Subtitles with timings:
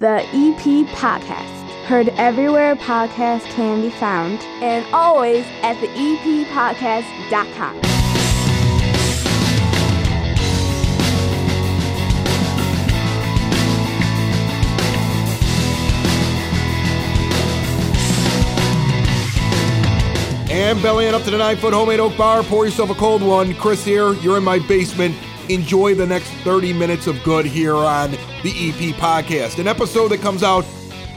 [0.00, 1.72] The EP Podcast.
[1.86, 7.80] Heard everywhere podcasts can be found, and always at the eppodcast.com.
[20.48, 22.44] And bellying up to the nine foot homemade oak bar.
[22.44, 23.52] Pour yourself a cold one.
[23.54, 24.12] Chris here.
[24.14, 25.16] You're in my basement.
[25.48, 28.18] Enjoy the next 30 minutes of good here on the
[28.50, 29.58] EP podcast.
[29.58, 30.62] An episode that comes out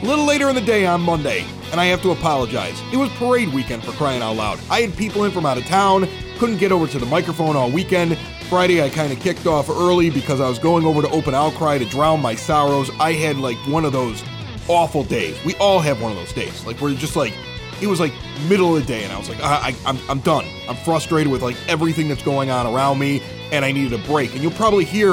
[0.02, 1.44] a little later in the day on Monday.
[1.70, 2.80] And I have to apologize.
[2.92, 4.58] It was parade weekend for crying out loud.
[4.70, 6.08] I had people in from out of town,
[6.38, 8.16] couldn't get over to the microphone all weekend.
[8.48, 11.76] Friday, I kind of kicked off early because I was going over to Open Outcry
[11.76, 12.90] to drown my sorrows.
[12.98, 14.24] I had like one of those
[14.66, 15.36] awful days.
[15.44, 16.64] We all have one of those days.
[16.64, 17.34] Like, we're just like,
[17.82, 18.14] it was like
[18.48, 21.42] middle of the day and i was like I, am I'm done i'm frustrated with
[21.42, 23.20] like everything that's going on around me
[23.52, 24.32] and i needed a break.
[24.32, 25.12] And you'll probably hear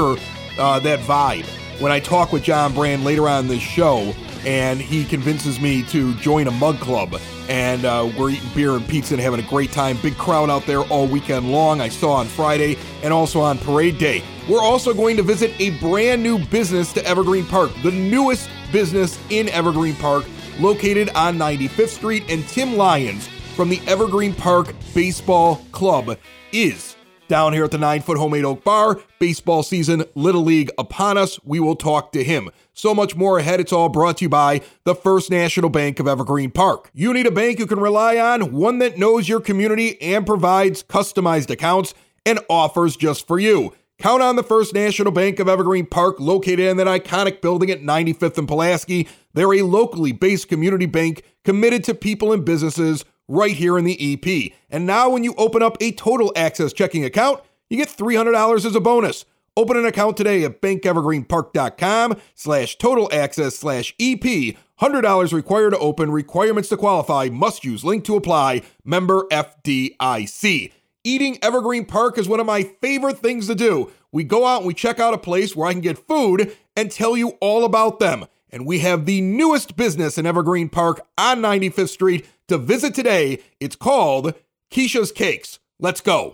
[0.58, 1.46] uh, that vibe
[1.80, 4.14] when i talk with john brand later on this show
[4.46, 7.20] and he convinces me to join a mug club.
[7.50, 9.98] And uh, we're eating beer and pizza and having a great time.
[10.02, 11.81] Big crowd out there all weekend long.
[11.81, 14.23] I saw on friday and also on parade day.
[14.48, 19.20] We're also going to visit a brand new business to evergreen park the newest business
[19.30, 20.26] in evergreen park
[20.59, 26.18] located on 95th Street, and Tim Lyons from the Evergreen Park Baseball Club
[26.52, 26.96] is
[27.30, 28.99] down here at the nine foot homemade oak bar.
[29.19, 31.39] Baseball season, Little League upon us.
[31.45, 32.49] We will talk to him.
[32.73, 33.61] So much more ahead.
[33.61, 36.89] It's all brought to you by the First National Bank of Evergreen Park.
[36.94, 40.83] You need a bank you can rely on, one that knows your community and provides
[40.83, 41.94] customized accounts
[42.25, 43.73] and offers just for you.
[44.00, 47.81] Count on the First National Bank of Evergreen Park, located in that iconic building at
[47.81, 49.07] 95th and Pulaski.
[49.33, 54.13] They're a locally based community bank committed to people and businesses right here in the
[54.13, 54.52] EP.
[54.69, 58.75] And now, when you open up a total access checking account, you get $300 as
[58.75, 59.23] a bonus.
[59.55, 64.55] Open an account today at bankevergreenpark.com slash total access slash EP.
[64.81, 66.11] $100 required to open.
[66.11, 67.30] Requirements to qualify.
[67.30, 68.63] Must use link to apply.
[68.83, 70.72] Member FDIC.
[71.03, 73.91] Eating Evergreen Park is one of my favorite things to do.
[74.12, 76.91] We go out and we check out a place where I can get food and
[76.91, 78.25] tell you all about them.
[78.51, 83.40] And we have the newest business in Evergreen Park on 95th Street to visit today.
[83.60, 84.34] It's called
[84.72, 85.60] Kesha's Cakes.
[85.80, 86.32] Let's go.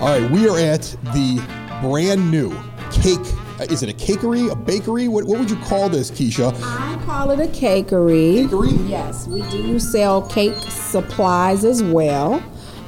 [0.00, 1.42] All right, we are at the
[1.82, 2.50] brand new
[2.92, 3.18] cake.
[3.58, 5.08] uh, Is it a cakery, a bakery?
[5.08, 6.54] What, what would you call this, Kesha?
[6.62, 8.46] I call it a cakery.
[8.46, 8.88] Cakery?
[8.88, 12.40] Yes, we do sell cake supplies as well,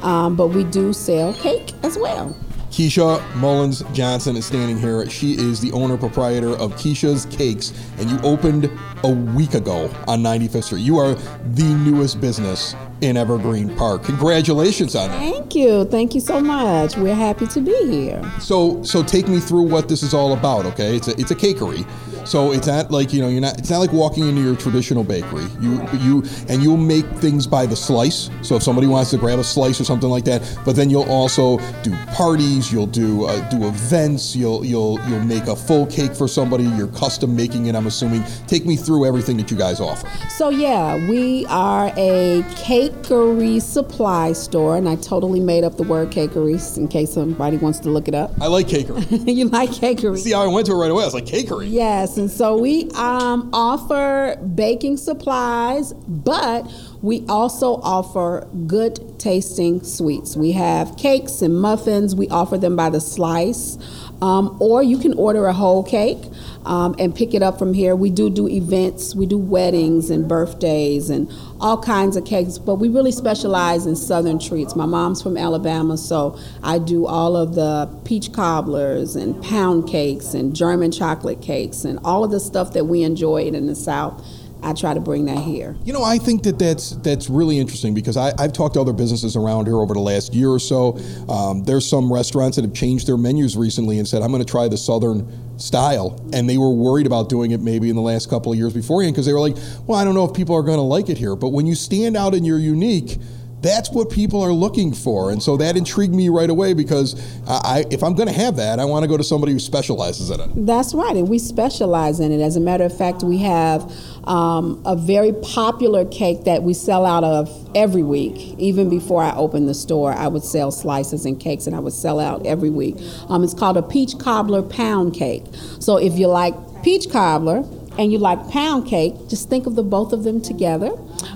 [0.03, 2.35] um, but we do sell cake as well.
[2.71, 5.09] Kesha Mullins Johnson is standing here.
[5.11, 8.71] She is the owner proprietor of Kesha's Cakes, and you opened
[9.03, 10.83] a week ago on 95th Street.
[10.83, 14.05] You are the newest business in Evergreen Park.
[14.05, 15.19] Congratulations on that.
[15.19, 15.85] Thank you.
[15.85, 16.97] Thank you so much.
[16.97, 18.23] We're happy to be here.
[18.41, 20.67] So, so take me through what this is all about.
[20.67, 21.87] Okay, it's a it's a cakery.
[22.27, 25.05] So it's not like you know you're not it's not like walking into your traditional
[25.05, 25.47] bakery.
[25.61, 28.31] You you and you'll make things by the slice.
[28.43, 31.11] So if somebody wants to grab a slice or something like that, but then you'll
[31.11, 32.73] also do parties.
[32.73, 34.37] You'll do uh, do events.
[34.37, 36.65] You'll you'll you'll make a full cake for somebody.
[36.65, 37.75] You're custom making it.
[37.75, 38.23] I'm assuming.
[38.47, 40.09] Take me through everything that you guys offer.
[40.29, 42.45] So, yeah, we are a
[42.91, 47.79] cakery supply store, and I totally made up the word cakery in case somebody wants
[47.81, 48.33] to look it up.
[48.41, 49.27] I like cakery.
[49.35, 50.19] you like cakery?
[50.19, 51.03] See how I went to it right away.
[51.03, 51.71] I was like cakery.
[51.71, 56.71] Yes, and so we um, offer baking supplies, but
[57.03, 60.37] we also offer good tasting sweets.
[60.37, 62.15] We have cakes and muffins.
[62.15, 63.79] We offer them by the slice,
[64.23, 66.19] um, or you can order a whole cake
[66.67, 67.97] um, and pick it up from here.
[67.97, 69.15] We do do events.
[69.15, 73.97] We do weddings and birthdays and all kinds of cakes, but we really specialize in
[73.97, 74.77] southern treats.
[74.77, 80.35] My mom's from Alabama, so I do all of the peach cobblers and pound cakes
[80.35, 84.25] and German chocolate cakes and all of the stuff that we enjoy in the South.
[84.63, 85.77] I try to bring that here.
[85.85, 88.93] You know, I think that that's that's really interesting because I, I've talked to other
[88.93, 90.99] businesses around here over the last year or so.
[91.29, 94.51] Um, there's some restaurants that have changed their menus recently and said, "I'm going to
[94.51, 98.29] try the Southern style," and they were worried about doing it maybe in the last
[98.29, 100.63] couple of years beforehand because they were like, "Well, I don't know if people are
[100.63, 103.19] going to like it here." But when you stand out and you're unique.
[103.63, 107.15] That's what people are looking for, and so that intrigued me right away because
[107.47, 110.31] I, if I'm going to have that, I want to go to somebody who specializes
[110.31, 110.51] in it.
[110.67, 112.41] That's right, and we specialize in it.
[112.41, 113.93] As a matter of fact, we have
[114.25, 118.59] um, a very popular cake that we sell out of every week.
[118.59, 121.93] Even before I opened the store, I would sell slices and cakes, and I would
[121.93, 122.97] sell out every week.
[123.29, 125.45] Um, it's called a peach cobbler pound cake.
[125.81, 127.63] So if you like peach cobbler,
[127.99, 130.91] and you like pound cake, just think of the both of them together.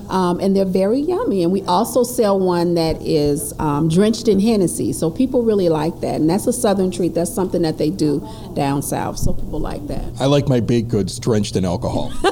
[0.09, 1.43] Um, and they're very yummy.
[1.43, 4.93] And we also sell one that is um, drenched in Hennessy.
[4.93, 6.15] So people really like that.
[6.15, 7.13] And that's a southern treat.
[7.13, 9.17] That's something that they do down south.
[9.17, 10.03] So people like that.
[10.19, 12.11] I like my baked goods drenched in alcohol.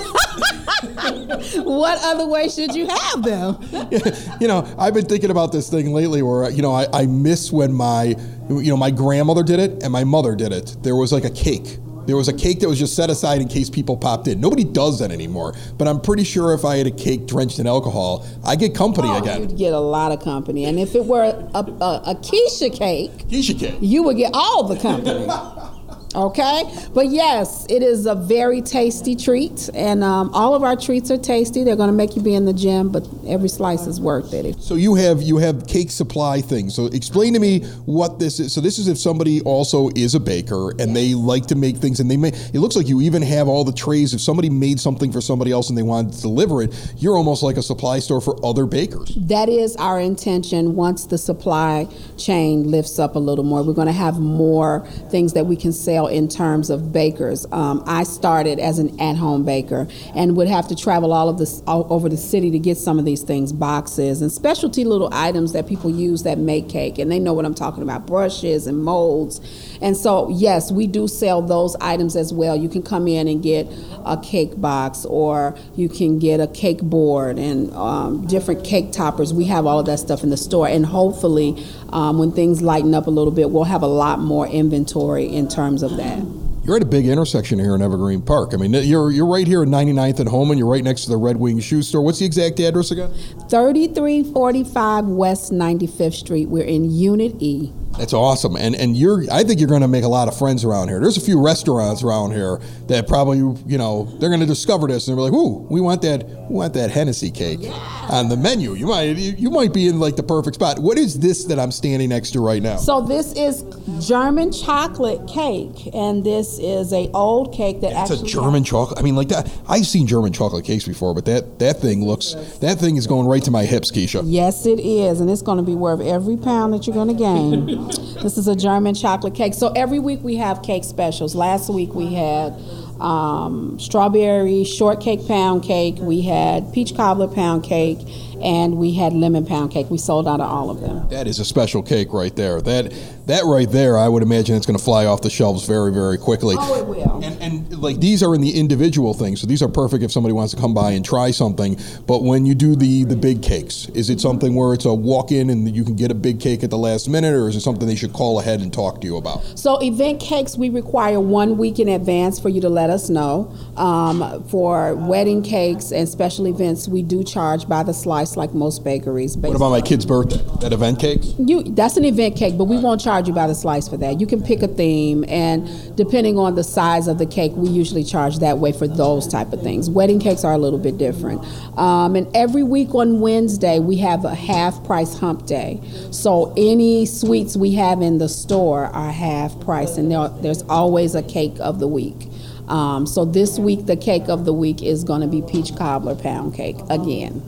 [1.64, 3.58] what other way should you have them?
[4.40, 7.52] you know, I've been thinking about this thing lately where, you know, I, I miss
[7.52, 8.16] when my,
[8.50, 10.76] you know, my grandmother did it and my mother did it.
[10.82, 11.78] There was like a cake.
[12.06, 14.40] There was a cake that was just set aside in case people popped in.
[14.40, 15.54] Nobody does that anymore.
[15.78, 19.10] But I'm pretty sure if I had a cake drenched in alcohol, I get company
[19.10, 19.42] oh, again.
[19.42, 20.66] You'd get a lot of company.
[20.66, 24.64] And if it were a, a, a quiche cake, quiche cake, you would get all
[24.64, 25.28] the company.
[26.16, 26.64] Okay,
[26.94, 31.18] but yes, it is a very tasty treat, and um, all of our treats are
[31.18, 31.64] tasty.
[31.64, 34.62] They're going to make you be in the gym, but every slice is worth it.
[34.62, 36.76] So you have you have cake supply things.
[36.76, 38.54] So explain to me what this is.
[38.54, 42.00] So this is if somebody also is a baker and they like to make things,
[42.00, 42.30] and they may.
[42.30, 44.14] It looks like you even have all the trays.
[44.14, 47.42] If somebody made something for somebody else and they wanted to deliver it, you're almost
[47.42, 49.16] like a supply store for other bakers.
[49.16, 50.76] That is our intention.
[50.76, 51.88] Once the supply
[52.18, 55.72] chain lifts up a little more, we're going to have more things that we can
[55.72, 57.46] sell in terms of bakers.
[57.52, 61.62] Um, I started as an at-home baker and would have to travel all of this
[61.68, 65.54] all over the city to get some of these things, boxes and specialty little items
[65.54, 68.84] that people use that make cake, and they know what I'm talking about, brushes and
[68.84, 69.40] molds.
[69.84, 72.56] And so, yes, we do sell those items as well.
[72.56, 73.68] You can come in and get
[74.06, 79.34] a cake box, or you can get a cake board and um, different cake toppers.
[79.34, 82.96] We have all of that stuff in the store, and hopefully, um, when things lighten
[82.96, 86.24] up a little bit, we'll have a lot more inventory in terms of that.
[86.64, 88.54] You're at a big intersection here in Evergreen Park.
[88.54, 90.58] I mean, you're you're right here at 99th and Homan.
[90.58, 92.02] You're right next to the Red Wing Shoe Store.
[92.02, 93.12] What's the exact address again?
[93.50, 96.48] 3345 West 95th Street.
[96.48, 97.74] We're in Unit E.
[97.98, 99.24] That's awesome, and and you're.
[99.32, 101.00] I think you're going to make a lot of friends around here.
[101.00, 105.08] There's a few restaurants around here that probably you know they're going to discover this
[105.08, 106.28] and they're like, "Ooh, we want that.
[106.50, 107.72] We want that Hennessy cake yeah.
[108.10, 110.80] on the menu." You might you might be in like the perfect spot.
[110.80, 112.78] What is this that I'm standing next to right now?
[112.78, 113.64] So this is
[114.06, 118.98] German chocolate cake, and this is a old cake that it's actually a German chocolate.
[118.98, 119.54] I mean, like that.
[119.70, 123.28] I've seen German chocolate cakes before, but that that thing looks that thing is going
[123.28, 124.24] right to my hips, Kesha.
[124.26, 127.14] Yes, it is, and it's going to be worth every pound that you're going to
[127.14, 127.83] gain.
[128.22, 129.54] This is a German chocolate cake.
[129.54, 131.36] So every week we have cake specials.
[131.36, 132.54] Last week we had
[133.02, 138.00] um, strawberry shortcake pound cake, we had peach cobbler pound cake,
[138.44, 139.90] and we had lemon pound cake.
[139.90, 141.08] We sold out of all of them.
[141.10, 142.62] That is a special cake right there.
[142.62, 142.94] That
[143.26, 146.18] that right there, I would imagine it's going to fly off the shelves very very
[146.18, 146.56] quickly.
[146.60, 147.24] Oh, it will.
[147.24, 150.34] And, and like these are in the individual things, so these are perfect if somebody
[150.34, 151.80] wants to come by and try something.
[152.06, 155.32] But when you do the the big cakes, is it something where it's a walk
[155.32, 157.62] in and you can get a big cake at the last minute, or is it
[157.62, 159.42] something they should call ahead and talk to you about?
[159.58, 163.54] So event cakes, we require one week in advance for you to let us know.
[163.78, 168.84] Um, for wedding cakes and special events, we do charge by the slice like most
[168.84, 169.38] bakeries.
[169.38, 170.42] What about my kid's birthday?
[170.62, 171.22] That event cake?
[171.38, 174.20] You that's an event cake, but we won't charge you by the slice for that.
[174.20, 178.04] You can pick a theme, and depending on the size of the cake, we usually
[178.04, 179.90] charge that way for those type of things.
[179.90, 181.44] Wedding cakes are a little bit different.
[181.78, 185.82] Um, and every week on Wednesday, we have a half price hump day.
[186.12, 191.16] So any sweets we have in the store are half price, and there, there's always
[191.16, 192.28] a cake of the week.
[192.68, 196.16] Um, so this week, the cake of the week is going to be peach cobbler
[196.16, 197.42] pound cake again.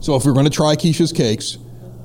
[0.00, 1.58] So if you're going to try Kesha's cakes,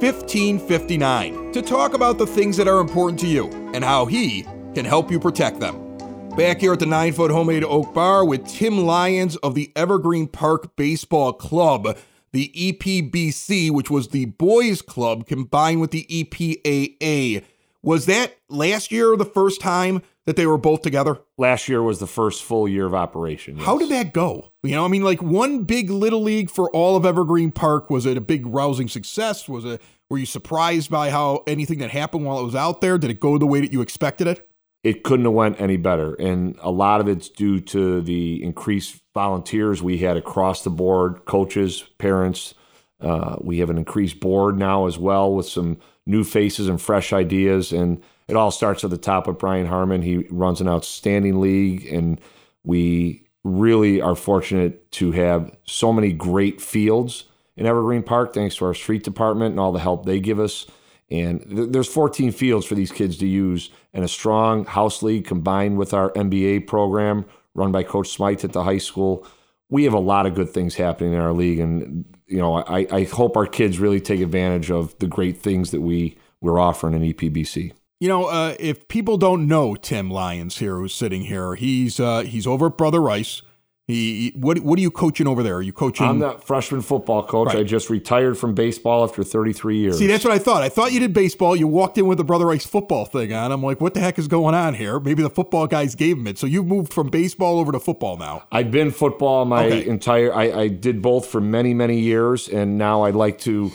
[0.00, 4.42] 1559 to talk about the things that are important to you and how he
[4.74, 5.90] can help you protect them.
[6.36, 10.26] Back here at the nine foot homemade oak bar with Tim Lyons of the Evergreen
[10.26, 11.98] Park Baseball Club,
[12.32, 17.44] the EPBC, which was the boys' club combined with the EPAA.
[17.82, 20.00] Was that last year or the first time
[20.30, 21.18] that they were both together?
[21.36, 23.56] Last year was the first full year of operation.
[23.56, 23.66] yes.
[23.66, 24.52] How did that go?
[24.62, 27.90] You know, I mean, like one big little league for all of Evergreen Park.
[27.90, 29.48] Was it a big rousing success?
[29.48, 29.82] Was it?
[30.08, 32.96] Were you surprised by how anything that happened while it was out there?
[32.96, 34.46] Did it go the way that you expected it?
[34.82, 39.02] it couldn't have went any better and a lot of it's due to the increased
[39.14, 42.54] volunteers we had across the board coaches parents
[43.02, 47.12] uh, we have an increased board now as well with some new faces and fresh
[47.12, 51.40] ideas and it all starts at the top with brian harmon he runs an outstanding
[51.40, 52.20] league and
[52.64, 57.24] we really are fortunate to have so many great fields
[57.56, 60.66] in evergreen park thanks to our street department and all the help they give us
[61.10, 65.26] and th- there's 14 fields for these kids to use, and a strong house league
[65.26, 69.26] combined with our MBA program run by Coach Smythe at the high school.
[69.68, 72.86] We have a lot of good things happening in our league, and you know, I,
[72.90, 76.94] I hope our kids really take advantage of the great things that we we're offering
[76.94, 77.72] in EPBC.
[78.00, 82.22] You know, uh, if people don't know Tim Lyons here, who's sitting here, he's uh,
[82.22, 83.42] he's over at Brother Rice.
[83.86, 85.56] He what what are you coaching over there?
[85.56, 86.06] Are you coaching?
[86.06, 87.48] I'm the freshman football coach.
[87.48, 87.58] Right.
[87.58, 89.98] I just retired from baseball after 33 years.
[89.98, 90.62] See, that's what I thought.
[90.62, 91.56] I thought you did baseball.
[91.56, 93.50] You walked in with the Brother Rice football thing on.
[93.52, 94.98] I'm like, what the heck is going on here?
[95.00, 96.38] Maybe the football guys gave him it.
[96.38, 98.44] So you've moved from baseball over to football now.
[98.52, 99.86] I've been football my Okay.
[99.86, 100.32] entire.
[100.32, 103.72] I, I did both for many many years, and now I'd like to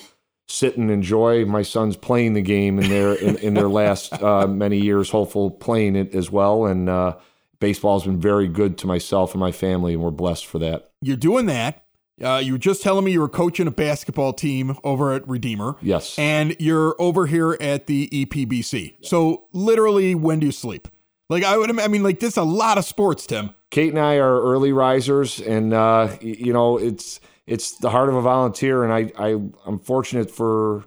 [0.48, 4.48] sit and enjoy my sons playing the game in their in, in their last uh,
[4.48, 5.10] many years.
[5.10, 7.16] Hopeful playing it as well, and uh,
[7.60, 10.92] baseball has been very good to myself and my family, and we're blessed for that.
[11.02, 11.84] You're doing that.
[12.24, 15.76] Uh, you were just telling me you were coaching a basketball team over at Redeemer.
[15.82, 16.18] Yes.
[16.18, 19.06] And you're over here at the EPBC.
[19.06, 20.88] So literally, when do you sleep?
[21.30, 23.50] Like I would, I mean, like this is a lot of sports, Tim.
[23.72, 28.16] Kate and I are early risers, and uh, you know it's it's the heart of
[28.16, 30.86] a volunteer, and I, I I'm fortunate for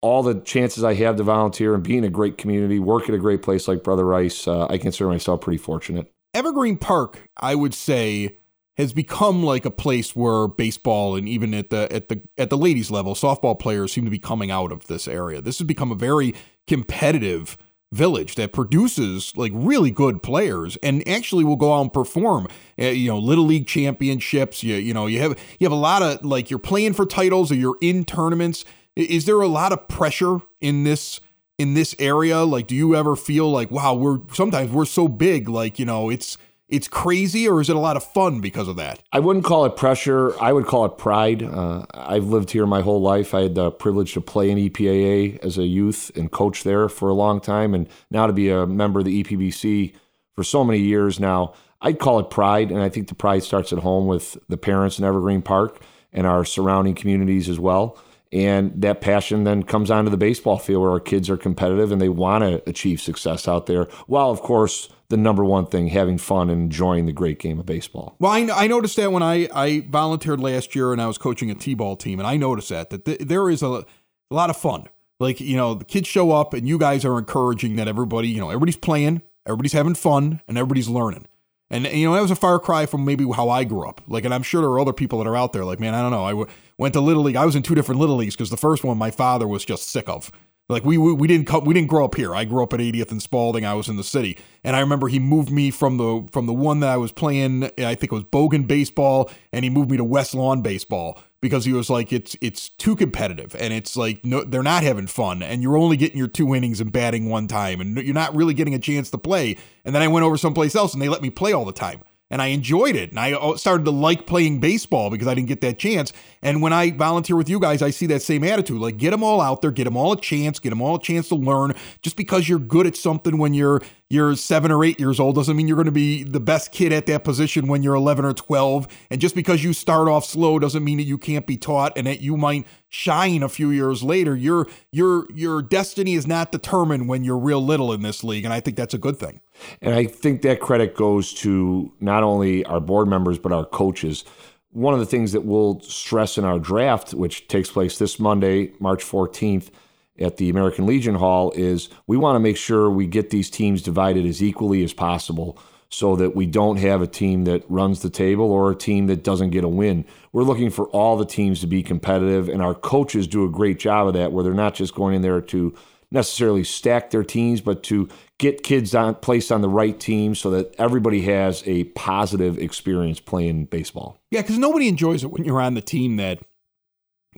[0.00, 3.14] all the chances I have to volunteer and be in a great community, work at
[3.14, 4.46] a great place like Brother Rice.
[4.46, 6.12] Uh, I consider myself pretty fortunate.
[6.34, 8.36] Evergreen Park, I would say,
[8.76, 12.58] has become like a place where baseball and even at the at the at the
[12.58, 15.40] ladies level, softball players seem to be coming out of this area.
[15.40, 16.34] This has become a very
[16.66, 17.56] competitive
[17.94, 22.48] village that produces like really good players and actually will go out and perform
[22.78, 24.62] uh, you know little league championships.
[24.62, 27.50] You you know you have you have a lot of like you're playing for titles
[27.50, 28.64] or you're in tournaments.
[28.96, 31.20] Is there a lot of pressure in this
[31.58, 32.42] in this area?
[32.44, 36.10] Like do you ever feel like wow we're sometimes we're so big like you know
[36.10, 36.36] it's
[36.74, 39.64] it's crazy or is it a lot of fun because of that I wouldn't call
[39.64, 40.34] it pressure.
[40.42, 41.42] I would call it pride.
[41.42, 43.32] Uh, I've lived here my whole life.
[43.32, 47.08] I had the privilege to play in EPAA as a youth and coach there for
[47.08, 49.94] a long time, and now to be a member of the EPBC
[50.34, 51.54] for so many years now.
[51.80, 54.98] I'd call it pride, and I think the pride starts at home with the parents
[54.98, 55.80] in Evergreen Park
[56.12, 57.98] and our surrounding communities as well.
[58.32, 62.00] And that passion then comes onto the baseball field where our kids are competitive and
[62.00, 63.84] they want to achieve success out there.
[64.06, 67.66] While, of course, the number one thing, having fun and enjoying the great game of
[67.66, 68.16] baseball.
[68.18, 71.50] Well, I, I noticed that when I, I volunteered last year and I was coaching
[71.50, 73.84] a T-ball team, and I noticed that that th- there is a, a
[74.30, 74.88] lot of fun.
[75.20, 78.40] Like you know, the kids show up, and you guys are encouraging that everybody, you
[78.40, 81.26] know, everybody's playing, everybody's having fun, and everybody's learning.
[81.70, 84.00] And you know, that was a far cry from maybe how I grew up.
[84.06, 85.64] Like, and I'm sure there are other people that are out there.
[85.64, 86.24] Like, man, I don't know.
[86.24, 87.36] I w- went to little league.
[87.36, 89.88] I was in two different little leagues because the first one my father was just
[89.90, 90.30] sick of.
[90.68, 92.34] Like we, we we didn't come, we didn't grow up here.
[92.34, 93.66] I grew up at 80th and Spaulding.
[93.66, 96.54] I was in the city, and I remember he moved me from the from the
[96.54, 97.64] one that I was playing.
[97.64, 101.66] I think it was Bogan baseball, and he moved me to West Lawn baseball because
[101.66, 105.42] he was like, it's it's too competitive, and it's like no, they're not having fun,
[105.42, 108.54] and you're only getting your two innings and batting one time, and you're not really
[108.54, 109.58] getting a chance to play.
[109.84, 112.00] And then I went over someplace else, and they let me play all the time
[112.30, 113.10] and I enjoyed it.
[113.10, 116.12] And I uh, started to like playing baseball because I didn't get that chance.
[116.42, 118.80] And when I volunteer with you guys, I see that same attitude.
[118.80, 121.00] Like, get them all out there, get them all a chance, get them all a
[121.00, 121.74] chance to learn.
[122.02, 125.56] Just because you're good at something when you're you're seven or eight years old doesn't
[125.56, 128.32] mean you're going to be the best kid at that position when you're 11 or
[128.32, 128.86] 12.
[129.10, 132.06] And just because you start off slow doesn't mean that you can't be taught and
[132.06, 134.36] that you might shine a few years later.
[134.36, 138.52] Your your your destiny is not determined when you're real little in this league, and
[138.52, 139.40] I think that's a good thing.
[139.80, 144.24] And I think that credit goes to not only our board members, but our coaches.
[144.70, 148.72] One of the things that we'll stress in our draft, which takes place this Monday,
[148.80, 149.70] March 14th,
[150.18, 153.82] at the American Legion Hall, is we want to make sure we get these teams
[153.82, 155.58] divided as equally as possible
[155.88, 159.22] so that we don't have a team that runs the table or a team that
[159.22, 160.04] doesn't get a win.
[160.32, 163.78] We're looking for all the teams to be competitive, and our coaches do a great
[163.78, 165.74] job of that, where they're not just going in there to
[166.14, 170.50] necessarily stack their teams, but to get kids on placed on the right team so
[170.50, 174.18] that everybody has a positive experience playing baseball.
[174.30, 176.38] Yeah, because nobody enjoys it when you're on the team that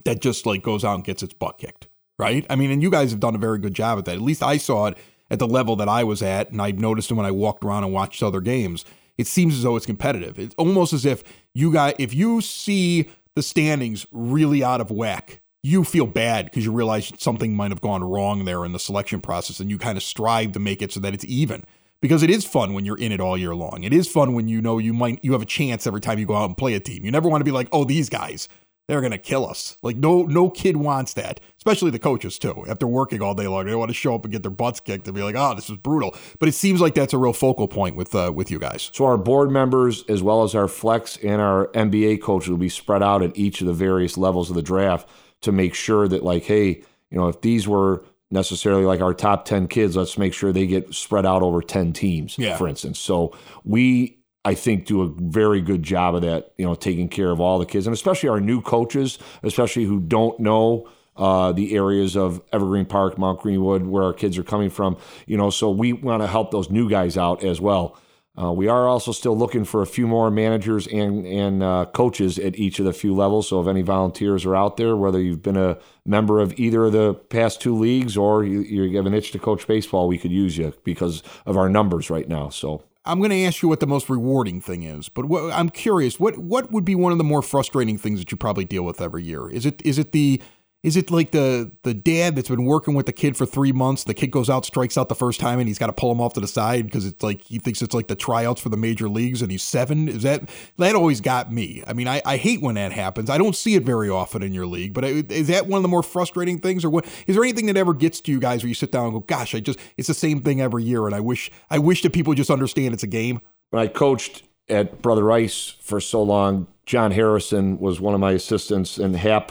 [0.04, 2.46] that just like goes out and gets its butt kicked, right?
[2.50, 4.16] I mean, and you guys have done a very good job at that.
[4.16, 4.98] At least I saw it
[5.30, 7.84] at the level that I was at, and I've noticed it when I walked around
[7.84, 8.84] and watched other games.
[9.18, 10.38] It seems as though it's competitive.
[10.38, 15.40] It's almost as if you guys, if you see the standings really out of whack,
[15.62, 19.20] you feel bad because you realize something might have gone wrong there in the selection
[19.20, 21.64] process, and you kind of strive to make it so that it's even.
[22.00, 23.82] Because it is fun when you're in it all year long.
[23.82, 26.26] It is fun when you know you might you have a chance every time you
[26.26, 27.04] go out and play a team.
[27.04, 28.48] You never want to be like, oh, these guys
[28.88, 29.76] they're gonna kill us.
[29.82, 32.64] Like no no kid wants that, especially the coaches too.
[32.68, 35.06] After working all day long, they want to show up and get their butts kicked
[35.08, 37.66] and be like, "Oh, this is brutal." But it seems like that's a real focal
[37.66, 38.90] point with uh, with you guys.
[38.94, 42.68] So our board members, as well as our flex and our NBA coaches, will be
[42.68, 45.08] spread out at each of the various levels of the draft
[45.42, 49.44] to make sure that, like, hey, you know, if these were necessarily like our top
[49.44, 52.56] 10 kids let's make sure they get spread out over 10 teams yeah.
[52.56, 56.76] for instance so we I think do a very good job of that, you know,
[56.76, 60.88] taking care of all the kids and especially our new coaches, especially who don't know
[61.16, 64.98] uh, the areas of Evergreen Park, Mount Greenwood, where our kids are coming from.
[65.26, 67.98] You know, so we want to help those new guys out as well.
[68.38, 72.38] Uh, we are also still looking for a few more managers and and uh, coaches
[72.38, 73.48] at each of the few levels.
[73.48, 76.92] So if any volunteers are out there, whether you've been a member of either of
[76.92, 80.32] the past two leagues or you, you have an itch to coach baseball, we could
[80.32, 82.50] use you because of our numbers right now.
[82.50, 86.18] So I'm going to ask you what the most rewarding thing is, but I'm curious.
[86.18, 89.00] What what would be one of the more frustrating things that you probably deal with
[89.00, 89.48] every year?
[89.48, 90.42] Is it is it the
[90.82, 94.04] is it like the the dad that's been working with the kid for three months?
[94.04, 96.20] The kid goes out, strikes out the first time, and he's got to pull him
[96.20, 98.76] off to the side because it's like he thinks it's like the tryouts for the
[98.76, 100.08] major leagues, and he's seven.
[100.08, 101.82] Is that that always got me?
[101.86, 103.30] I mean, I, I hate when that happens.
[103.30, 105.88] I don't see it very often in your league, but is that one of the
[105.88, 107.04] more frustrating things, or what?
[107.26, 109.20] Is there anything that ever gets to you guys where you sit down and go,
[109.20, 112.12] "Gosh, I just it's the same thing every year," and I wish I wish that
[112.12, 113.40] people just understand it's a game.
[113.70, 118.32] When I coached at Brother Rice for so long, John Harrison was one of my
[118.32, 119.50] assistants, and Hap.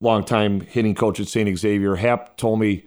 [0.00, 1.58] Longtime hitting coach at St.
[1.58, 2.86] Xavier, Hap told me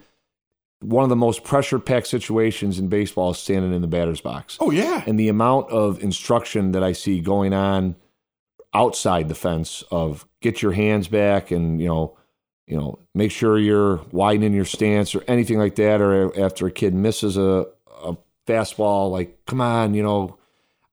[0.80, 4.58] one of the most pressure packed situations in baseball is standing in the batter's box.
[4.60, 5.04] Oh, yeah.
[5.08, 7.96] And the amount of instruction that I see going on
[8.74, 12.18] outside the fence of get your hands back and, you know,
[12.66, 16.02] you know, make sure you're widening your stance or anything like that.
[16.02, 17.68] Or after a kid misses a,
[18.04, 20.38] a fastball, like, come on, you know,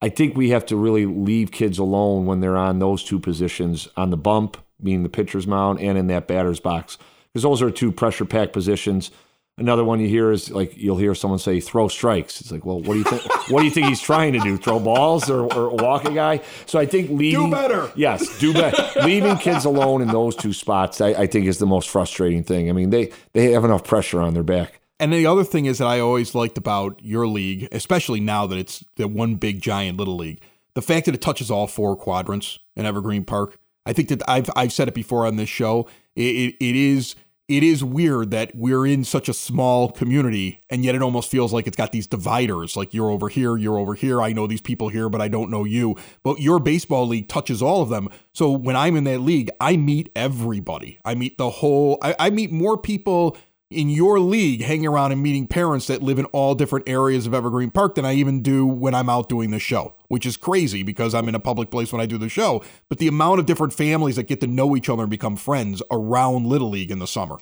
[0.03, 3.89] I think we have to really leave kids alone when they're on those two positions
[3.97, 6.99] on the bump being the pitcher's mound and in that batter's box.
[7.33, 9.11] Because those are two pressure pack positions.
[9.59, 12.40] Another one you hear is like you'll hear someone say throw strikes.
[12.40, 13.23] It's like, well, what do you think?
[13.51, 14.57] what do you think he's trying to do?
[14.57, 16.40] Throw balls or, or walk a guy?
[16.64, 17.93] So I think leaving do better.
[17.95, 19.01] Yes, do better.
[19.05, 22.71] leaving kids alone in those two spots, I, I think, is the most frustrating thing.
[22.71, 24.81] I mean, they they have enough pressure on their back.
[25.01, 28.59] And the other thing is that I always liked about your league, especially now that
[28.59, 30.43] it's the one big giant little league,
[30.75, 33.59] the fact that it touches all four quadrants in Evergreen Park.
[33.87, 35.88] I think that I've I've said it before on this show.
[36.16, 37.14] It, it, it is
[37.51, 41.53] it is weird that we're in such a small community and yet it almost feels
[41.53, 44.61] like it's got these dividers like you're over here you're over here i know these
[44.61, 45.97] people here but i don't know you.
[46.23, 48.09] But your baseball league touches all of them.
[48.33, 51.01] So when i'm in that league i meet everybody.
[51.05, 53.37] I meet the whole i, I meet more people
[53.71, 57.33] in your league hanging around and meeting parents that live in all different areas of
[57.33, 60.83] Evergreen Park than I even do when I'm out doing the show, which is crazy
[60.83, 62.65] because I'm in a public place when I do the show.
[62.89, 65.83] But the amount of different families that get to know each other and become friends
[65.91, 67.39] around Little League in the summer.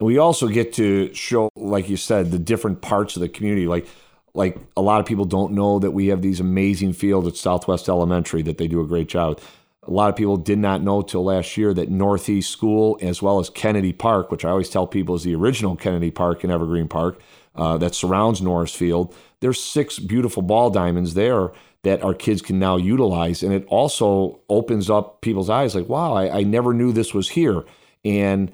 [0.00, 3.66] We also get to show, like you said, the different parts of the community.
[3.66, 3.86] Like,
[4.34, 7.88] like a lot of people don't know that we have these amazing fields at Southwest
[7.88, 9.59] Elementary that they do a great job with
[9.90, 13.40] a lot of people did not know till last year that Northeast School, as well
[13.40, 16.86] as Kennedy Park, which I always tell people is the original Kennedy Park in Evergreen
[16.86, 17.20] Park
[17.56, 21.50] uh, that surrounds Norris Field, there's six beautiful ball diamonds there
[21.82, 23.42] that our kids can now utilize.
[23.42, 27.30] And it also opens up people's eyes like, wow, I, I never knew this was
[27.30, 27.64] here.
[28.04, 28.52] And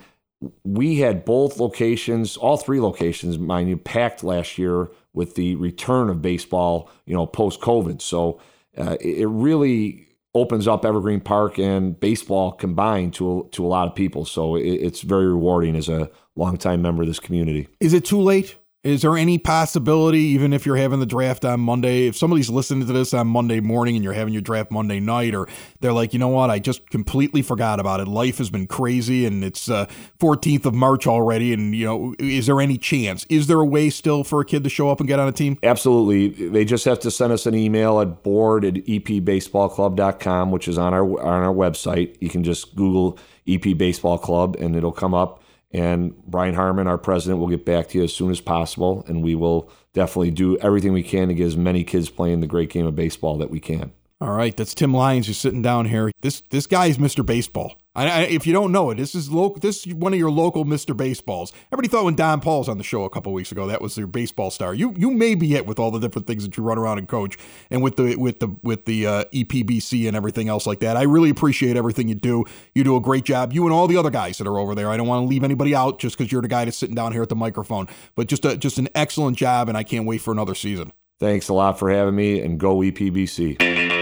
[0.64, 6.08] we had both locations, all three locations, mind you, packed last year with the return
[6.08, 8.00] of baseball, you know, post COVID.
[8.00, 8.40] So
[8.78, 13.94] uh, it really opens up Evergreen Park and baseball combined to to a lot of
[13.94, 14.24] people.
[14.24, 17.68] So it, it's very rewarding as a longtime member of this community.
[17.80, 18.56] Is it too late?
[18.86, 22.86] Is there any possibility, even if you're having the draft on Monday, if somebody's listening
[22.86, 25.48] to this on Monday morning and you're having your draft Monday night, or
[25.80, 28.06] they're like, you know what, I just completely forgot about it.
[28.06, 29.86] Life has been crazy, and it's uh,
[30.20, 33.26] 14th of March already, and you know, is there any chance?
[33.28, 35.32] Is there a way still for a kid to show up and get on a
[35.32, 35.58] team?
[35.64, 36.48] Absolutely.
[36.48, 40.94] They just have to send us an email at board at epbaseballclub.com, which is on
[40.94, 42.16] our on our website.
[42.20, 43.18] You can just Google
[43.48, 47.88] EP Baseball Club, and it'll come up and Brian Harmon, our president, will get back
[47.88, 51.34] to you as soon as possible, and we will definitely do everything we can to
[51.34, 53.92] get as many kids playing the great game of baseball that we can.
[54.18, 56.10] All right, that's Tim Lyons who's sitting down here.
[56.22, 57.24] This this guy is Mr.
[57.24, 57.76] Baseball.
[57.94, 59.60] I, I, if you don't know it, this is local.
[59.60, 60.96] This is one of your local Mr.
[60.96, 61.52] Baseballs.
[61.70, 64.06] Everybody thought when Don Paul's on the show a couple weeks ago that was your
[64.06, 64.72] baseball star.
[64.72, 67.06] You you may be it with all the different things that you run around and
[67.06, 67.36] coach,
[67.70, 70.96] and with the with the with the uh, EPBC and everything else like that.
[70.96, 72.46] I really appreciate everything you do.
[72.74, 73.52] You do a great job.
[73.52, 74.88] You and all the other guys that are over there.
[74.88, 77.12] I don't want to leave anybody out just because you're the guy that's sitting down
[77.12, 77.86] here at the microphone.
[78.14, 80.94] But just a, just an excellent job, and I can't wait for another season.
[81.20, 83.95] Thanks a lot for having me, and go EPBC.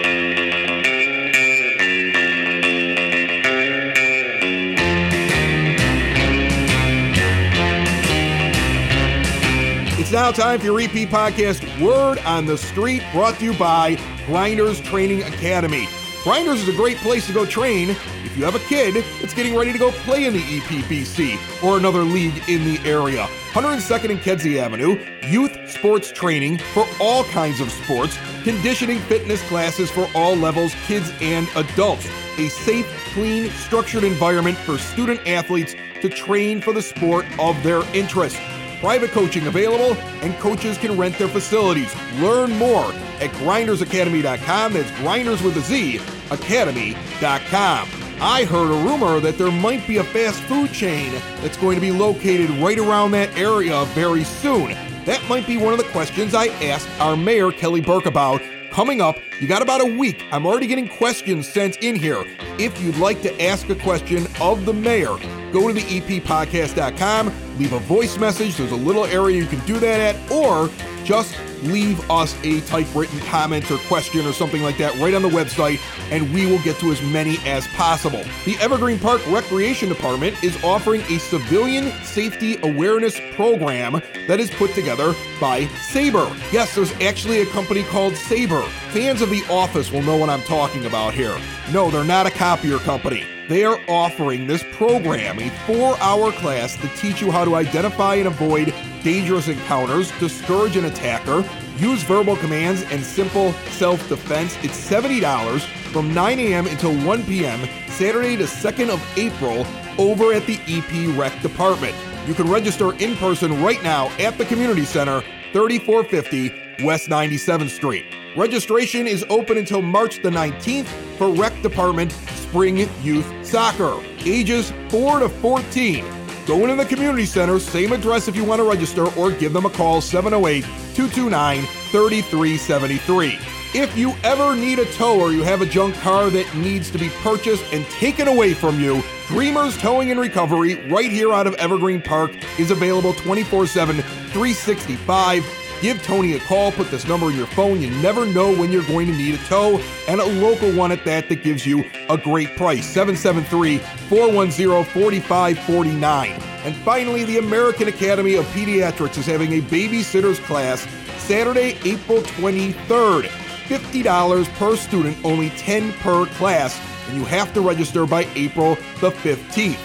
[10.14, 14.80] Now time for your EP podcast, Word on the Street, brought to you by Grinders
[14.80, 15.88] Training Academy.
[16.22, 17.90] Grinders is a great place to go train
[18.22, 21.78] if you have a kid that's getting ready to go play in the EPBC or
[21.78, 23.26] another league in the area.
[23.54, 29.90] 102nd and Kedzie Avenue, youth sports training for all kinds of sports, conditioning fitness classes
[29.90, 32.08] for all levels, kids and adults.
[32.38, 37.82] A safe, clean, structured environment for student athletes to train for the sport of their
[37.96, 38.38] interest
[38.84, 41.90] private coaching available, and coaches can rent their facilities.
[42.20, 42.84] Learn more
[43.18, 44.74] at grindersacademy.com.
[44.74, 47.88] That's grinders with a Z, academy.com.
[48.20, 51.80] I heard a rumor that there might be a fast food chain that's going to
[51.80, 54.76] be located right around that area very soon.
[55.06, 59.00] That might be one of the questions I asked our mayor, Kelly Burke, about coming
[59.00, 59.16] up.
[59.40, 60.22] You got about a week.
[60.30, 62.22] I'm already getting questions sent in here.
[62.58, 65.16] If you'd like to ask a question of the mayor,
[65.54, 68.56] go to the eppodcast.com, leave a voice message.
[68.56, 70.68] There's a little area you can do that at, or
[71.04, 75.28] just leave us a typewritten comment or question or something like that right on the
[75.28, 75.78] website,
[76.10, 78.22] and we will get to as many as possible.
[78.44, 84.74] The Evergreen Park Recreation Department is offering a civilian safety awareness program that is put
[84.74, 86.30] together by Sabre.
[86.52, 88.62] Yes, there's actually a company called Sabre.
[88.90, 91.36] Fans of The Office will know what I'm talking about here.
[91.72, 93.24] No, they're not a copier company.
[93.48, 98.14] They are offering this program, a four hour class to teach you how to identify
[98.14, 98.72] and avoid
[99.04, 101.44] dangerous encounters, discourage an attacker,
[101.76, 104.56] use verbal commands, and simple self defense.
[104.64, 105.60] It's $70
[105.92, 106.66] from 9 a.m.
[106.66, 109.64] until 1 p.m., Saturday the 2nd of April,
[109.96, 111.94] over at the EP Rec Department.
[112.26, 115.20] You can register in person right now at the Community Center,
[115.52, 118.06] 3450 West 97th Street.
[118.36, 120.86] Registration is open until March the 19th
[121.16, 126.23] for Rec Department Spring Youth Soccer, ages 4 to 14.
[126.46, 129.64] Go into the community center, same address if you want to register, or give them
[129.64, 130.62] a call 708
[130.94, 133.38] 229 3373.
[133.76, 136.98] If you ever need a tow or you have a junk car that needs to
[136.98, 141.54] be purchased and taken away from you, Dreamers Towing and Recovery, right here out of
[141.54, 147.36] Evergreen Park, is available 24 7, 365 Give Tony a call, put this number in
[147.36, 147.78] your phone.
[147.78, 151.04] You never know when you're going to need a tow, and a local one at
[151.04, 153.76] that that gives you a great price 773
[154.08, 156.30] 410 4549.
[156.64, 163.24] And finally, the American Academy of Pediatrics is having a babysitter's class Saturday, April 23rd.
[163.24, 169.10] $50 per student, only 10 per class, and you have to register by April the
[169.10, 169.76] 15th.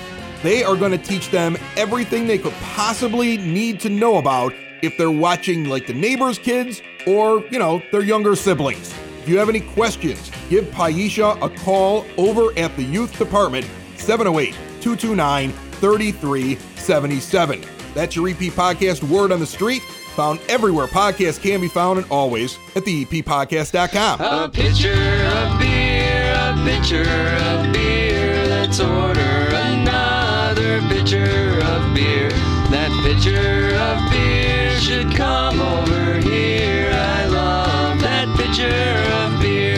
[0.44, 4.98] They are going to teach them everything they could possibly need to know about if
[4.98, 8.94] they're watching like the neighbor's kids or, you know, their younger siblings.
[9.22, 13.66] If you have any questions, give Paisha a call over at the youth department,
[13.98, 17.62] 708 229 3377.
[17.94, 19.82] That's your EP podcast, Word on the Street.
[20.16, 24.20] Found everywhere podcasts can be found and always at the eppodcast.com.
[24.22, 32.30] A pitcher of beer, a pitcher of beer, let's order another pitcher of beer.
[32.70, 34.39] That pitcher of beer
[35.00, 36.92] should come over here.
[36.92, 38.68] I love that pitcher
[39.16, 39.78] of beer.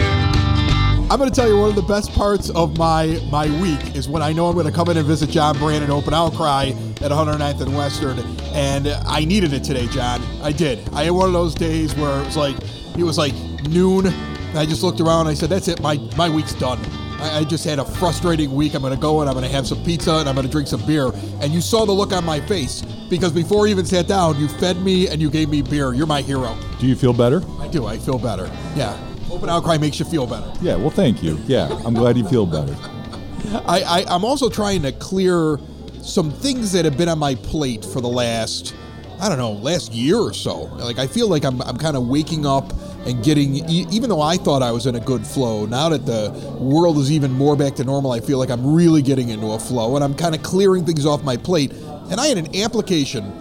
[1.11, 4.07] I'm going to tell you one of the best parts of my my week is
[4.09, 6.69] when I know I'm going to come in and visit John Brand on Open Outcry
[7.01, 8.19] at 109th and Western,
[8.53, 10.21] and I needed it today, John.
[10.41, 10.79] I did.
[10.93, 12.55] I had one of those days where it was like
[12.97, 13.33] it was like
[13.67, 14.07] noon.
[14.07, 15.21] And I just looked around.
[15.21, 15.81] and I said, "That's it.
[15.81, 16.79] My my week's done."
[17.21, 18.73] I, I just had a frustrating week.
[18.73, 20.51] I'm going to go and I'm going to have some pizza and I'm going to
[20.51, 21.11] drink some beer.
[21.41, 24.47] And you saw the look on my face because before you even sat down, you
[24.47, 25.93] fed me and you gave me beer.
[25.93, 26.57] You're my hero.
[26.79, 27.41] Do you feel better?
[27.59, 27.85] I do.
[27.85, 28.45] I feel better.
[28.75, 28.97] Yeah.
[29.31, 30.51] Open outcry makes you feel better.
[30.61, 31.39] Yeah, well, thank you.
[31.45, 32.75] Yeah, I'm glad you feel better.
[33.65, 35.57] I, I, I'm also trying to clear
[36.01, 38.75] some things that have been on my plate for the last,
[39.21, 40.63] I don't know, last year or so.
[40.63, 42.73] Like, I feel like I'm, I'm kind of waking up
[43.05, 46.29] and getting, even though I thought I was in a good flow, now that the
[46.59, 49.59] world is even more back to normal, I feel like I'm really getting into a
[49.59, 51.71] flow and I'm kind of clearing things off my plate.
[51.73, 53.31] And I had an application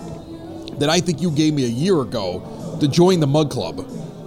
[0.79, 3.81] that I think you gave me a year ago to join the Mug Club.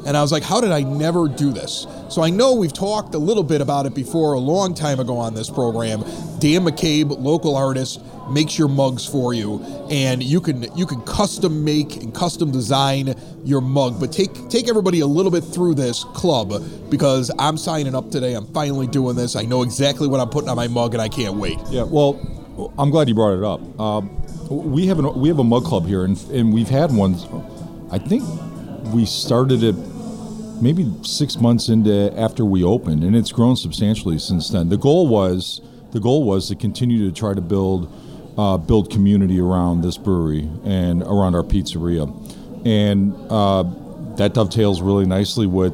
[0.05, 1.87] And I was like, how did I never do this?
[2.09, 5.17] So I know we've talked a little bit about it before a long time ago
[5.17, 6.01] on this program.
[6.39, 11.63] Dan McCabe, local artist, makes your mugs for you, and you can you can custom
[11.63, 13.99] make and custom design your mug.
[13.99, 16.53] But take take everybody a little bit through this club
[16.89, 18.33] because I'm signing up today.
[18.33, 19.35] I'm finally doing this.
[19.35, 21.57] I know exactly what I'm putting on my mug, and I can't wait.
[21.69, 22.19] Yeah, well,
[22.77, 23.61] I'm glad you brought it up.
[23.79, 24.01] Uh,
[24.49, 27.15] we have an we have a mug club here, and and we've had one.
[27.91, 28.23] I think
[28.93, 29.75] we started it
[30.61, 34.69] maybe six months into after we opened, and it's grown substantially since then.
[34.69, 37.91] The goal was the goal was to continue to try to build
[38.37, 42.07] uh, build community around this brewery and around our pizzeria,
[42.65, 43.63] and uh,
[44.17, 45.73] that dovetails really nicely with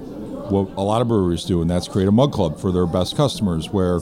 [0.50, 3.16] what a lot of breweries do, and that's create a mug club for their best
[3.16, 4.00] customers, where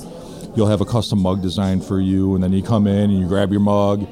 [0.56, 3.28] you'll have a custom mug designed for you, and then you come in and you
[3.28, 4.08] grab your mug,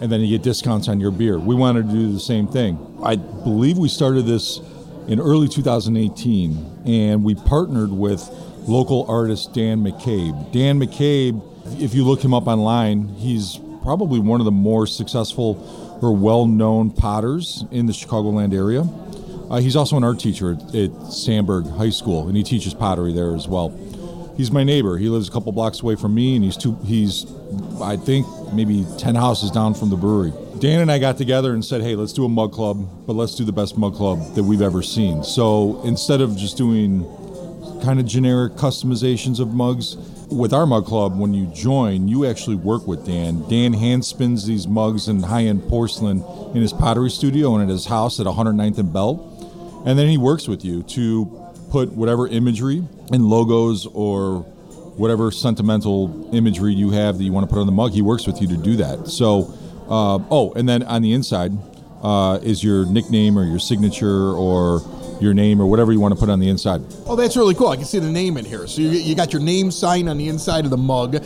[0.00, 1.38] and then you get discounts on your beer.
[1.38, 2.78] We wanted to do the same thing.
[3.02, 4.60] I believe we started this
[5.06, 8.28] in early 2018, and we partnered with
[8.66, 10.52] local artist Dan McCabe.
[10.52, 11.42] Dan McCabe,
[11.80, 13.58] if you look him up online, he's
[13.88, 18.82] probably one of the more successful or well-known potters in the Chicagoland area.
[19.50, 23.14] Uh, he's also an art teacher at, at Sandburg High School, and he teaches pottery
[23.14, 23.70] there as well.
[24.36, 24.98] He's my neighbor.
[24.98, 26.76] He lives a couple blocks away from me, and he's two.
[26.84, 27.24] He's,
[27.80, 30.34] I think, maybe ten houses down from the brewery.
[30.58, 33.36] Dan and I got together and said, "Hey, let's do a mug club, but let's
[33.36, 37.06] do the best mug club that we've ever seen." So instead of just doing
[37.82, 39.96] kind of generic customizations of mugs.
[40.30, 43.48] With our mug club, when you join, you actually work with Dan.
[43.48, 46.22] Dan hand spins these mugs and high end porcelain
[46.54, 49.82] in his pottery studio and at his house at 109th and Bell.
[49.86, 54.40] And then he works with you to put whatever imagery and logos or
[54.98, 57.92] whatever sentimental imagery you have that you want to put on the mug.
[57.92, 59.08] He works with you to do that.
[59.08, 59.54] So,
[59.88, 61.52] uh, oh, and then on the inside
[62.02, 64.80] uh, is your nickname or your signature or
[65.20, 66.82] your name or whatever you want to put on the inside.
[67.06, 67.68] Oh, that's really cool.
[67.68, 68.66] I can see the name in here.
[68.66, 71.16] So you, you got your name sign on the inside of the mug.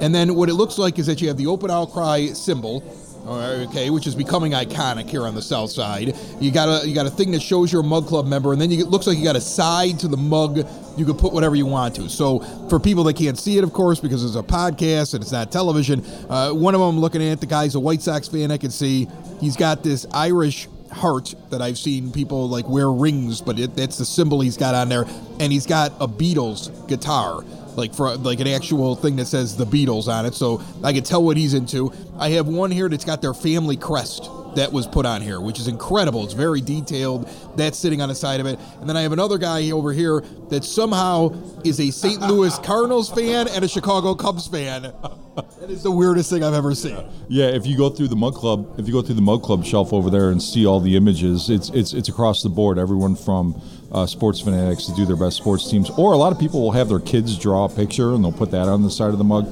[0.00, 2.82] And then what it looks like is that you have the open outcry symbol.
[3.24, 6.16] Okay, which is becoming iconic here on the south side.
[6.40, 8.60] You got a you got a thing that shows you're a mug club member, and
[8.60, 10.66] then you, it looks like you got a side to the mug.
[10.96, 12.08] You can put whatever you want to.
[12.08, 15.30] So for people that can't see it, of course, because it's a podcast and it's
[15.30, 18.50] not television, uh, one of them looking at the guy's a White Sox fan.
[18.50, 19.06] I can see
[19.40, 23.98] he's got this Irish heart that I've seen people like wear rings, but it, that's
[23.98, 25.04] the symbol he's got on there,
[25.40, 27.42] and he's got a Beatles guitar,
[27.76, 31.02] like for like an actual thing that says the Beatles on it, so I can
[31.02, 31.92] tell what he's into.
[32.18, 35.58] I have one here that's got their family crest that was put on here, which
[35.58, 36.24] is incredible.
[36.24, 37.28] It's very detailed.
[37.56, 40.22] That's sitting on the side of it, and then I have another guy over here
[40.50, 41.34] that somehow
[41.64, 42.20] is a St.
[42.20, 44.92] Louis Cardinals fan and a Chicago Cubs fan.
[45.62, 46.98] That is the weirdest thing I've ever seen.
[47.28, 49.64] Yeah, if you go through the mug club, if you go through the mug club
[49.64, 52.78] shelf over there and see all the images, it's it's it's across the board.
[52.78, 53.58] Everyone from
[53.92, 56.72] uh, sports fanatics to do their best sports teams, or a lot of people will
[56.72, 59.24] have their kids draw a picture and they'll put that on the side of the
[59.24, 59.46] mug.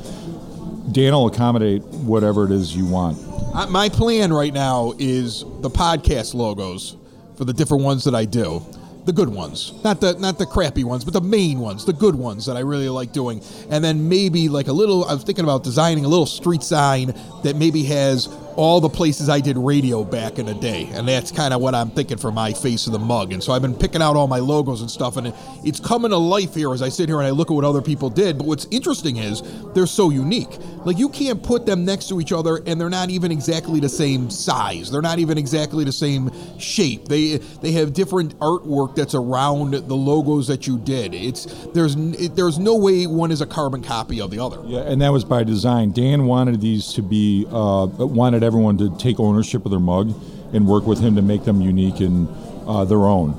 [0.92, 3.18] Dan will accommodate whatever it is you want.
[3.54, 6.96] Uh, My plan right now is the podcast logos
[7.36, 8.62] for the different ones that I do.
[9.06, 12.14] The good ones, not the not the crappy ones, but the main ones, the good
[12.14, 13.42] ones that I really like doing.
[13.70, 15.06] And then maybe like a little.
[15.06, 18.28] I was thinking about designing a little street sign that maybe has
[18.60, 21.74] all the places I did radio back in the day, and that's kind of what
[21.74, 23.32] I'm thinking for my face of the mug.
[23.32, 26.10] And so I've been picking out all my logos and stuff, and it, it's coming
[26.10, 28.36] to life here as I sit here and I look at what other people did.
[28.36, 29.42] But what's interesting is
[29.72, 30.58] they're so unique.
[30.84, 33.88] Like you can't put them next to each other, and they're not even exactly the
[33.88, 34.90] same size.
[34.90, 37.08] They're not even exactly the same shape.
[37.08, 41.14] They they have different artwork that's around the logos that you did.
[41.14, 44.60] It's there's it, there's no way one is a carbon copy of the other.
[44.66, 45.92] Yeah, and that was by design.
[45.92, 50.12] Dan wanted these to be uh, wanted everyone to take ownership of their mug
[50.52, 52.26] and work with him to make them unique and
[52.66, 53.30] uh, their own.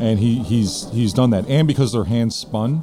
[0.00, 1.48] And he, he's he's done that.
[1.48, 2.82] And because they're hand spun,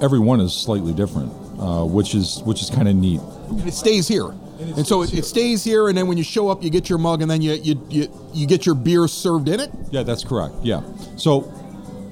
[0.00, 3.20] every one is slightly different, uh, which is which is kind of neat.
[3.50, 4.32] And it stays here.
[4.58, 6.98] And, so it, it stays here, and then when you show up, you get your
[6.98, 9.70] mug, and then you, you you you get your beer served in it.
[9.90, 10.54] Yeah, that's correct.
[10.62, 10.82] Yeah.
[11.16, 11.40] So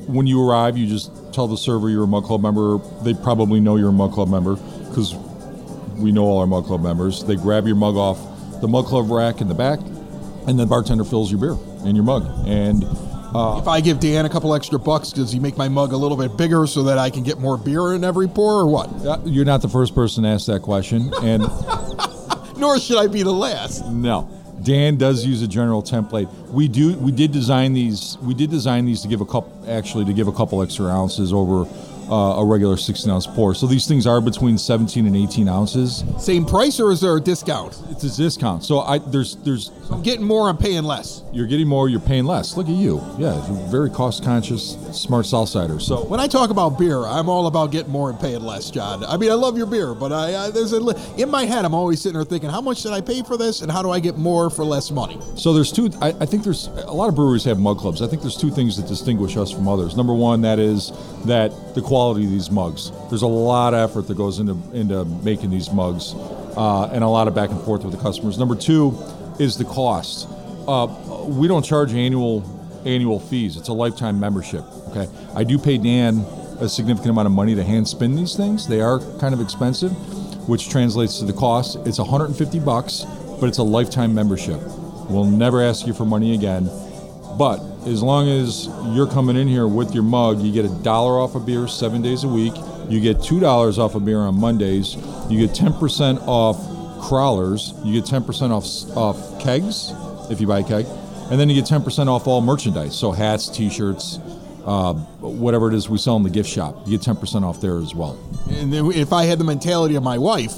[0.09, 2.79] when you arrive, you just tell the server you're a Mug Club member.
[3.03, 4.57] They probably know you're a Mug Club member
[4.89, 5.15] because
[5.97, 7.25] we know all our Mug Club members.
[7.25, 8.19] They grab your mug off
[8.61, 9.79] the Mug Club rack in the back,
[10.47, 11.57] and the bartender fills your beer
[11.89, 12.25] in your mug.
[12.47, 15.97] And If I give Dan a couple extra bucks, does he make my mug a
[15.97, 18.89] little bit bigger so that I can get more beer in every pour, or what?
[19.07, 21.11] uh, you're not the first person to ask that question.
[21.23, 21.43] And
[22.59, 23.87] Nor should I be the last.
[23.87, 24.29] No.
[24.63, 26.31] Dan does use a general template.
[26.51, 26.95] We do.
[26.99, 28.19] We did design these.
[28.21, 29.51] We did design these to give a couple.
[29.67, 31.65] Actually, to give a couple extra ounces over
[32.11, 33.55] uh, a regular 16 ounce pour.
[33.55, 36.05] So these things are between 17 and 18 ounces.
[36.19, 37.81] Same price, or is there a discount?
[37.91, 38.65] It's a discount.
[38.65, 41.23] So I there's there's I'm getting more, I'm paying less.
[41.33, 41.89] you're getting more.
[41.89, 42.57] You're paying less.
[42.57, 43.01] Look at you.
[43.19, 45.81] Yeah, you're very cost conscious, smart Southsider.
[45.81, 49.05] So When I talk about beer, I'm all about getting more and paying less, John.
[49.05, 51.65] I mean, I love your beer, but I, I there's a li- in my head,
[51.65, 53.91] I'm always sitting there thinking, how much did I pay for this, and how do
[53.91, 55.19] I get more for less money?
[55.37, 55.91] So there's two.
[56.01, 58.01] I, I think there's a lot of breweries have mug clubs.
[58.03, 59.97] I think there's two things that distinguish us from others.
[59.97, 60.93] Number one, that is
[61.27, 62.93] that the quality of these mugs.
[63.09, 66.15] There's a lot of effort that goes into into making these mugs,
[66.57, 68.39] uh, and a lot of back and forth with the customers.
[68.39, 68.99] Number two
[69.39, 70.29] is the cost.
[70.67, 70.87] Uh,
[71.27, 72.45] we don't charge annual
[72.87, 73.57] annual fees.
[73.57, 74.65] It's a lifetime membership.
[74.89, 76.25] Okay, I do pay Dan
[76.61, 78.69] a significant amount of money to hand spin these things.
[78.69, 79.93] They are kind of expensive,
[80.49, 81.79] which translates to the cost.
[81.87, 83.07] It's 150 bucks,
[83.41, 84.61] but it's a lifetime membership.
[85.09, 86.69] We'll never ask you for money again.
[87.39, 91.19] But as long as you're coming in here with your mug, you get a dollar
[91.21, 92.53] off a beer seven days a week.
[92.89, 94.97] You get two dollars off a beer on Mondays.
[95.29, 96.57] You get 10% off
[97.01, 97.73] crowlers.
[97.85, 99.93] You get 10% off off kegs
[100.31, 100.87] if you buy a keg,
[101.31, 102.97] and then you get 10% off all merchandise.
[102.97, 104.19] So hats, T-shirts,
[104.65, 106.77] uh, whatever it is we sell in the gift shop.
[106.87, 108.19] You get 10% off there as well.
[108.51, 110.53] And if I had the mentality of my wife,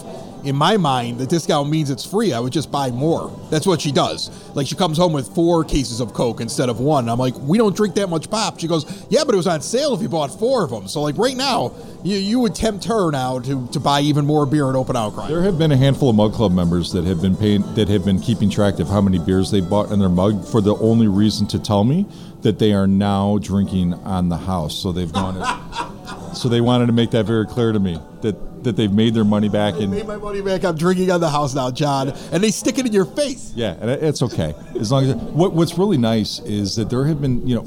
[0.45, 2.33] in my mind, the discount means it's free.
[2.33, 3.37] I would just buy more.
[3.51, 4.31] That's what she does.
[4.55, 7.09] Like she comes home with four cases of Coke instead of one.
[7.09, 8.59] I'm like, we don't drink that much pop.
[8.59, 10.89] She goes, yeah, but it was on sale if you bought four of them.
[10.89, 14.47] So like right now, you, you would tempt her now to, to buy even more
[14.47, 15.29] beer at Open Outcry.
[15.29, 18.05] There have been a handful of Mug Club members that have been paying that have
[18.05, 21.07] been keeping track of how many beers they bought in their mug for the only
[21.07, 22.07] reason to tell me
[22.43, 24.77] that they are now drinking on the house.
[24.77, 26.35] So they've gone.
[26.35, 29.25] so they wanted to make that very clear to me that that they've made their
[29.25, 30.65] money back Made and my money back.
[30.65, 32.11] I'm drinking on the house now, John.
[32.33, 33.53] And they stick it in your face.
[33.55, 37.21] yeah, and it's okay as long as what what's really nice is that there have
[37.21, 37.65] been you know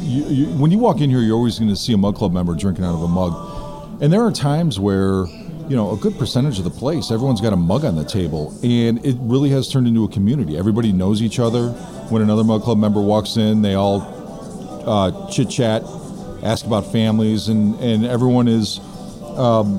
[0.00, 2.32] you, you, when you walk in here you're always going to see a Mug Club
[2.32, 5.26] member drinking out of a mug, and there are times where
[5.68, 8.56] you know a good percentage of the place everyone's got a mug on the table
[8.62, 11.68] and it really has turned into a community everybody knows each other
[12.08, 14.00] when another mug club member walks in they all
[14.86, 15.82] uh, chit chat
[16.42, 18.80] ask about families and and everyone is
[19.36, 19.78] um,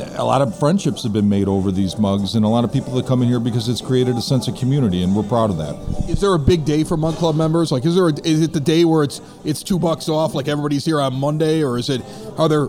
[0.00, 2.92] a lot of friendships have been made over these mugs and a lot of people
[2.94, 5.56] that come in here because it's created a sense of community and we're proud of
[5.58, 5.74] that
[6.08, 7.70] Is there a big day for Mug Club members?
[7.72, 8.08] Like, is there?
[8.08, 10.34] A, is it the day where it's it's two bucks off?
[10.34, 12.02] Like everybody's here on Monday, or is it?
[12.36, 12.68] Are there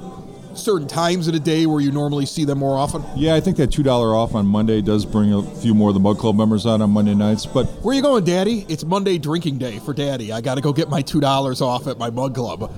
[0.56, 3.02] certain times of the day where you normally see them more often?
[3.16, 6.00] yeah i think that $2 off on monday does bring a few more of the
[6.02, 8.66] mug club members out on monday nights but Where you going, Daddy?
[8.68, 10.34] It's Monday drinking day for Daddy.
[10.34, 12.74] I got to go get my two dollars off at my Mug Club.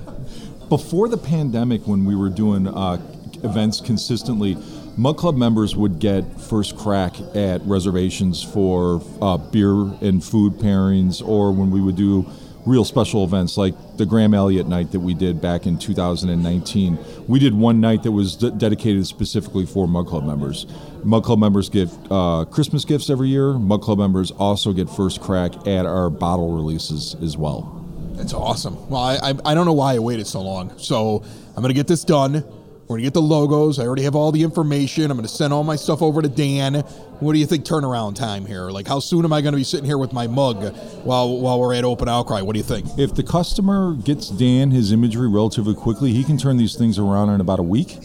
[0.68, 2.98] before the pandemic when we were doing uh,
[3.44, 4.56] events consistently
[4.96, 11.26] mug club members would get first crack at reservations for uh, beer and food pairings
[11.26, 12.28] or when we would do
[12.64, 17.38] real special events like the graham elliot night that we did back in 2019 we
[17.40, 20.66] did one night that was d- dedicated specifically for mug club members
[21.02, 25.20] mug club members get uh, christmas gifts every year mug club members also get first
[25.20, 27.78] crack at our bottle releases as well
[28.14, 28.76] That's awesome.
[28.90, 30.78] Well, I, I I don't know why I waited so long.
[30.78, 31.24] So
[31.56, 32.44] I'm gonna get this done.
[32.92, 33.78] We're gonna get the logos.
[33.78, 35.10] I already have all the information.
[35.10, 36.74] I'm gonna send all my stuff over to Dan.
[37.20, 38.70] What do you think turnaround time here?
[38.70, 41.72] Like, how soon am I gonna be sitting here with my mug while while we're
[41.72, 42.42] at Open Outcry?
[42.42, 42.86] What do you think?
[42.98, 47.30] If the customer gets Dan his imagery relatively quickly, he can turn these things around
[47.30, 47.96] in about a week.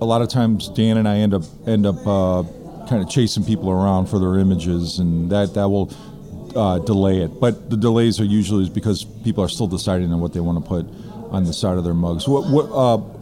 [0.00, 2.44] A lot of times, Dan and I end up end up uh,
[2.88, 5.92] kind of chasing people around for their images, and that that will
[6.54, 7.40] uh, delay it.
[7.40, 10.68] But the delays are usually because people are still deciding on what they want to
[10.68, 10.86] put
[11.32, 12.28] on the side of their mugs.
[12.28, 13.15] What what uh,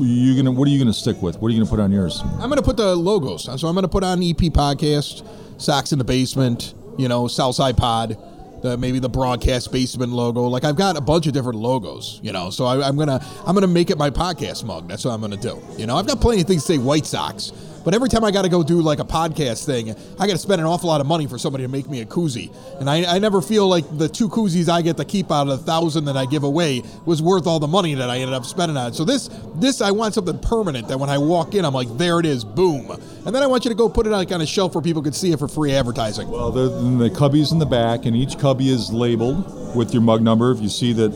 [0.00, 1.40] you gonna what are you gonna stick with?
[1.40, 2.20] What are you gonna put on yours?
[2.40, 3.44] I'm gonna put the logos.
[3.44, 5.26] So I'm gonna put on EP podcast,
[5.60, 8.18] Sox in the Basement, you know, Southside Pod,
[8.62, 10.42] the, maybe the broadcast basement logo.
[10.42, 12.50] Like I've got a bunch of different logos, you know.
[12.50, 14.88] So I, I'm gonna I'm gonna make it my podcast mug.
[14.88, 15.62] That's what I'm gonna do.
[15.78, 17.52] You know, I've got plenty of things to say White Sox.
[17.86, 20.38] But every time I got to go do like a podcast thing, I got to
[20.38, 22.52] spend an awful lot of money for somebody to make me a koozie.
[22.80, 25.50] And I, I never feel like the two koozies I get to keep out of
[25.50, 28.44] the thousand that I give away was worth all the money that I ended up
[28.44, 28.92] spending on.
[28.92, 32.18] So this, this I want something permanent that when I walk in, I'm like, there
[32.18, 32.90] it is, boom.
[33.24, 35.00] And then I want you to go put it like on a shelf where people
[35.00, 36.28] could see it for free advertising.
[36.28, 40.22] Well, the, the cubbies in the back, and each cubby is labeled with your mug
[40.22, 40.50] number.
[40.50, 41.14] If you see that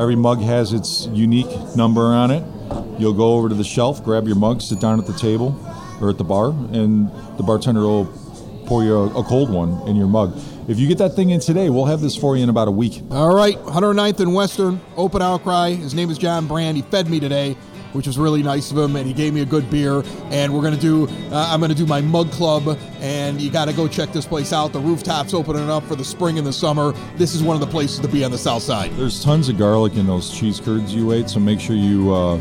[0.00, 2.42] every mug has its unique number on it,
[2.98, 5.56] You'll go over to the shelf, grab your mug, sit down at the table
[6.00, 8.06] or at the bar, and the bartender will
[8.66, 10.38] pour you a, a cold one in your mug.
[10.68, 12.70] If you get that thing in today, we'll have this for you in about a
[12.70, 13.02] week.
[13.10, 15.70] All right, 109th and Western, open outcry.
[15.70, 16.76] His name is John Brand.
[16.76, 17.54] He fed me today,
[17.94, 20.02] which was really nice of him, and he gave me a good beer.
[20.30, 23.88] And we're gonna do, uh, I'm gonna do my mug club, and you gotta go
[23.88, 24.74] check this place out.
[24.74, 26.92] The rooftops opening up for the spring and the summer.
[27.16, 28.92] This is one of the places to be on the south side.
[28.92, 32.38] There's tons of garlic in those cheese curds you ate, so make sure you uh,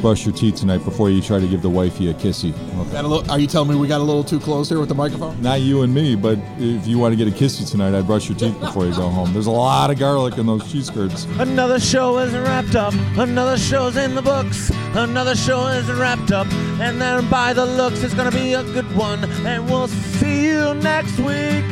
[0.00, 2.52] brush your teeth tonight before you try to give the wifey a kissy.
[2.80, 2.98] Okay.
[2.98, 4.94] A little, are you telling me we got a little too close here with the
[4.94, 5.40] microphone?
[5.42, 8.28] Not you and me, but if you want to get a kissy tonight, I'd brush
[8.28, 9.32] your teeth before you go home.
[9.32, 11.24] There's a lot of garlic in those cheese curds.
[11.38, 12.94] Another show is wrapped up.
[13.16, 14.70] Another show's in the books.
[14.94, 16.46] Another show is wrapped up.
[16.80, 19.24] And then by the looks, it's gonna be a good one.
[19.46, 21.64] And we'll see you next week.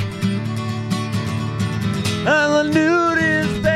[2.29, 3.76] And the nude is basement.